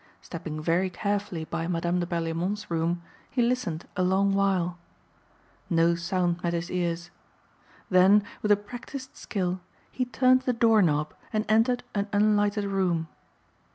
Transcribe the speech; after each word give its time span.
Stepping 0.19 0.59
very 0.59 0.89
carefully 0.89 1.45
by 1.45 1.67
Madame 1.67 1.99
de 1.99 2.07
Berlaymont's 2.07 2.71
room 2.71 3.03
he 3.29 3.43
listened 3.43 3.85
a 3.95 4.01
long 4.01 4.33
while. 4.33 4.79
No 5.69 5.93
sound 5.93 6.41
met 6.41 6.53
his 6.53 6.71
ears. 6.71 7.11
Then 7.91 8.23
with 8.41 8.51
a 8.51 8.57
practiced 8.57 9.15
skill 9.15 9.61
he 9.91 10.05
turned 10.05 10.41
the 10.41 10.53
door 10.53 10.81
knob 10.81 11.13
and 11.31 11.45
entered 11.47 11.83
an 11.93 12.07
unlighted 12.13 12.63
room. 12.65 13.09